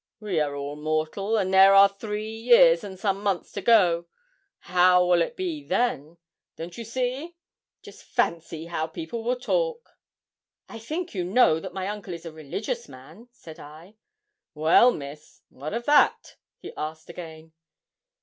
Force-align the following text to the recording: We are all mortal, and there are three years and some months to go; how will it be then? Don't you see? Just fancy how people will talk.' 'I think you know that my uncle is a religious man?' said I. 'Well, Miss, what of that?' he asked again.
We 0.19 0.39
are 0.39 0.55
all 0.55 0.77
mortal, 0.77 1.37
and 1.37 1.53
there 1.53 1.75
are 1.75 1.87
three 1.87 2.31
years 2.33 2.83
and 2.83 2.97
some 2.99 3.21
months 3.21 3.51
to 3.51 3.61
go; 3.61 4.07
how 4.61 5.05
will 5.05 5.21
it 5.21 5.37
be 5.37 5.63
then? 5.63 6.17
Don't 6.55 6.75
you 6.75 6.83
see? 6.83 7.35
Just 7.83 8.03
fancy 8.05 8.65
how 8.65 8.87
people 8.87 9.23
will 9.23 9.39
talk.' 9.39 9.91
'I 10.69 10.79
think 10.79 11.13
you 11.13 11.23
know 11.23 11.59
that 11.59 11.75
my 11.75 11.85
uncle 11.87 12.15
is 12.15 12.25
a 12.25 12.31
religious 12.31 12.89
man?' 12.89 13.29
said 13.31 13.59
I. 13.59 13.97
'Well, 14.55 14.91
Miss, 14.91 15.43
what 15.49 15.71
of 15.75 15.85
that?' 15.85 16.35
he 16.57 16.73
asked 16.75 17.07
again. 17.11 17.51